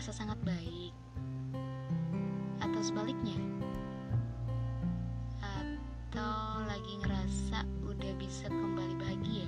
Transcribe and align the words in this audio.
ngerasa 0.00 0.16
sangat 0.16 0.40
baik? 0.48 0.96
Atau 2.64 2.80
sebaliknya? 2.80 3.36
Atau 5.44 6.64
lagi 6.64 7.04
ngerasa 7.04 7.68
udah 7.84 8.12
bisa 8.16 8.48
kembali 8.48 8.96
bahagia? 8.96 9.44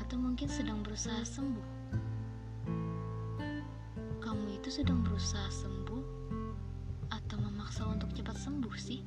Atau 0.00 0.16
mungkin 0.16 0.48
sedang 0.48 0.80
berusaha 0.80 1.20
sembuh? 1.20 1.68
Kamu 4.24 4.44
itu 4.56 4.72
sedang 4.72 5.04
berusaha 5.04 5.52
sembuh 5.52 6.04
atau 7.12 7.36
memaksa 7.44 7.84
untuk 7.84 8.08
cepat 8.16 8.40
sembuh 8.40 8.72
sih? 8.72 9.04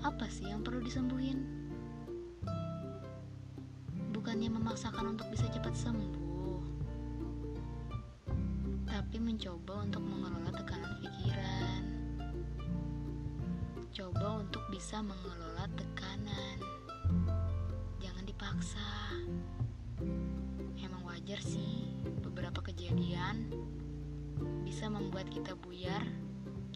Apa 0.00 0.24
sih 0.32 0.48
yang 0.48 0.64
perlu 0.64 0.80
disembuhin? 0.80 1.68
Bukannya 4.16 4.48
memaksakan 4.56 5.20
untuk 5.20 5.28
bisa 5.28 5.44
cepat 5.52 5.76
sembuh, 5.76 6.23
tapi 9.14 9.30
mencoba 9.30 9.86
untuk 9.86 10.02
mengelola 10.02 10.50
tekanan 10.50 10.98
pikiran. 10.98 11.82
Coba 13.94 14.42
untuk 14.42 14.66
bisa 14.74 15.06
mengelola 15.06 15.70
tekanan. 15.78 16.58
Jangan 18.02 18.26
dipaksa. 18.26 18.90
Emang 20.82 21.06
wajar 21.06 21.38
sih, 21.38 21.94
beberapa 22.26 22.58
kejadian 22.58 23.54
bisa 24.66 24.90
membuat 24.90 25.30
kita 25.30 25.54
buyar 25.62 26.02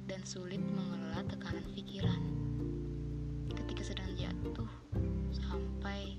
dan 0.07 0.23
sulit 0.23 0.63
mengelola 0.63 1.27
tekanan 1.27 1.67
pikiran 1.75 2.23
ketika 3.51 3.83
sedang 3.83 4.15
jatuh 4.15 4.71
sampai 5.35 6.15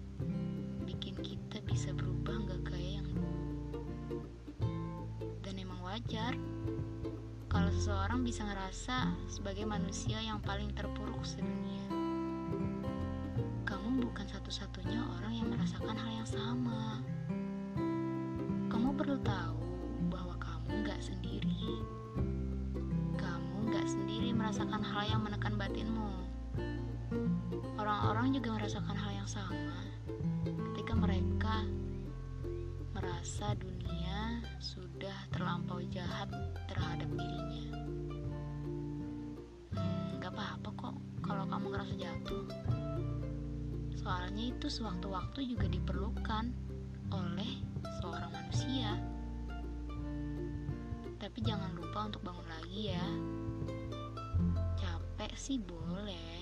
wajar 5.99 6.31
kalau 7.51 7.67
seseorang 7.75 8.23
bisa 8.23 8.47
ngerasa 8.47 9.11
sebagai 9.27 9.67
manusia 9.67 10.15
yang 10.23 10.39
paling 10.39 10.71
terpuruk 10.71 11.19
sedunia. 11.27 11.91
Kamu 13.67 14.07
bukan 14.07 14.23
satu-satunya 14.23 14.95
orang 14.95 15.33
yang 15.35 15.51
merasakan 15.51 15.99
hal 15.99 16.11
yang 16.23 16.29
sama. 16.29 17.03
Kamu 18.71 18.95
perlu 18.95 19.19
tahu 19.27 19.59
bahwa 20.07 20.39
kamu 20.39 20.87
nggak 20.87 21.03
sendiri. 21.03 21.83
Kamu 23.19 23.67
nggak 23.67 23.87
sendiri 23.91 24.31
merasakan 24.31 24.79
hal 24.79 25.03
yang 25.03 25.19
menekan 25.19 25.59
batinmu. 25.59 26.15
Orang-orang 27.75 28.31
juga 28.31 28.55
merasakan 28.55 28.95
hal 28.95 29.11
yang 29.19 29.27
sama 29.27 29.83
ketika 30.47 30.95
mereka 30.95 31.67
merasa 32.95 33.51
dunia 33.59 33.78
sudah 34.59 35.15
terlampau 35.31 35.79
jahat 35.87 36.27
terhadap 36.67 37.07
dirinya. 37.15 37.65
Hmm, 39.73 40.19
apa-apa 40.19 40.69
kok 40.75 40.95
kalau 41.23 41.47
kamu 41.47 41.65
ngerasa 41.71 41.95
jatuh. 41.95 42.45
Soalnya 43.95 44.51
itu 44.51 44.67
sewaktu-waktu 44.67 45.47
juga 45.47 45.71
diperlukan 45.71 46.51
oleh 47.15 47.51
seorang 48.03 48.31
manusia. 48.35 48.99
Tapi 51.19 51.39
jangan 51.43 51.71
lupa 51.75 52.11
untuk 52.11 52.21
bangun 52.27 52.47
lagi 52.47 52.93
ya. 52.95 53.05
Capek 54.75 55.33
sih 55.39 55.59
boleh 55.59 56.39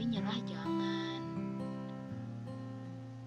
tapi 0.00 0.16
nyerah 0.16 0.40
jangan. 0.48 1.20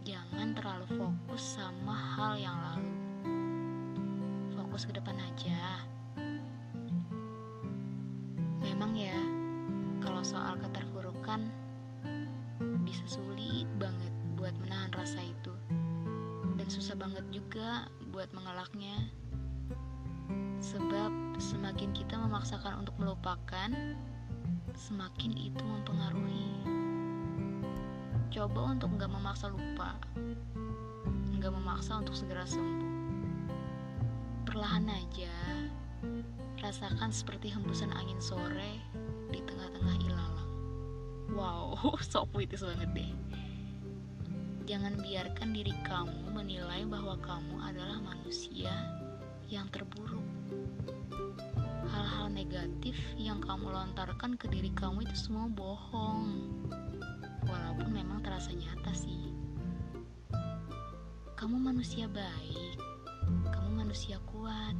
Jangan 0.02 0.58
terlalu 0.58 0.88
fokus 0.98 1.54
sama 1.54 1.94
hal 2.18 2.34
yang 2.42 2.58
lalu. 2.58 2.93
Fokus 4.74 4.90
ke 4.90 4.98
depan 4.98 5.14
aja. 5.22 5.86
Memang 8.58 8.98
ya, 8.98 9.14
kalau 10.02 10.26
soal 10.26 10.58
keterpurukan 10.58 11.46
bisa 12.82 13.06
sulit 13.06 13.70
banget 13.78 14.10
buat 14.34 14.50
menahan 14.66 14.90
rasa 14.98 15.22
itu. 15.22 15.54
Dan 16.58 16.66
susah 16.74 16.98
banget 16.98 17.22
juga 17.30 17.86
buat 18.10 18.34
mengelaknya. 18.34 19.14
Sebab 20.58 21.38
semakin 21.38 21.94
kita 21.94 22.18
memaksakan 22.18 22.82
untuk 22.82 22.98
melupakan, 22.98 23.70
semakin 24.74 25.38
itu 25.38 25.62
mempengaruhi. 25.62 26.66
Coba 28.34 28.74
untuk 28.74 28.90
nggak 28.98 29.14
memaksa 29.22 29.54
lupa, 29.54 30.02
nggak 31.38 31.54
memaksa 31.62 32.02
untuk 32.02 32.18
segera 32.18 32.42
sembuh. 32.50 33.03
Perlahan 34.54 34.86
aja, 34.86 35.34
rasakan 36.62 37.10
seperti 37.10 37.50
hembusan 37.50 37.90
angin 37.90 38.22
sore 38.22 38.78
di 39.34 39.42
tengah-tengah 39.42 39.98
ilalang. 40.06 40.52
Wow, 41.34 41.74
sok 42.14 42.30
puitis 42.30 42.62
banget 42.62 42.86
deh. 42.94 43.12
Jangan 44.70 45.02
biarkan 45.02 45.58
diri 45.58 45.74
kamu 45.90 46.38
menilai 46.38 46.86
bahwa 46.86 47.18
kamu 47.26 47.66
adalah 47.66 47.98
manusia 48.06 48.70
yang 49.50 49.66
terburuk 49.74 50.22
hal-hal 51.90 52.30
negatif 52.30 52.94
yang 53.18 53.42
kamu 53.42 53.74
lontarkan 53.74 54.38
ke 54.38 54.46
diri 54.54 54.70
kamu 54.78 55.02
itu 55.02 55.18
semua 55.18 55.50
bohong. 55.50 56.30
Walaupun 57.50 57.90
memang 57.90 58.22
terasa 58.22 58.54
nyata 58.54 58.94
sih. 58.94 59.34
Kamu 61.42 61.58
manusia 61.58 62.06
baik, 62.06 62.93
manusia 63.94 64.18
kuat, 64.26 64.74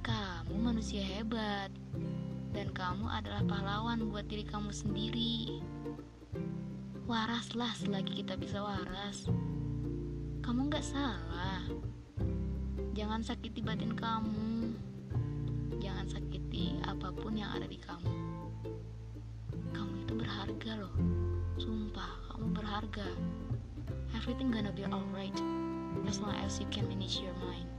kamu 0.00 0.56
manusia 0.56 1.04
hebat, 1.04 1.68
dan 2.56 2.72
kamu 2.72 3.04
adalah 3.04 3.44
pahlawan 3.44 4.08
buat 4.08 4.24
diri 4.24 4.48
kamu 4.48 4.72
sendiri. 4.72 5.60
Waraslah 7.04 7.76
selagi 7.76 8.24
kita 8.24 8.40
bisa 8.40 8.64
waras. 8.64 9.28
Kamu 10.40 10.72
gak 10.72 10.88
salah. 10.88 11.68
Jangan 12.96 13.20
sakiti 13.20 13.60
batin 13.60 13.92
kamu 13.92 14.72
jangan 15.84 16.08
sakiti 16.08 16.80
apa 16.88 17.12
pun 17.12 17.36
yang 17.36 17.52
ada 17.52 17.68
di 17.68 17.76
kamu. 17.76 18.08
Kamu 19.76 19.92
itu 20.00 20.12
berharga 20.16 20.72
loh. 20.80 20.96
Sumpah, 21.60 22.32
kamu 22.32 22.56
berharga. 22.56 23.04
Everything 24.16 24.48
gonna 24.48 24.72
be 24.72 24.88
alright 24.88 25.36
as 26.08 26.24
long 26.24 26.32
as 26.40 26.56
you 26.56 26.64
can 26.72 26.88
manage 26.88 27.20
your 27.20 27.36
mind. 27.44 27.73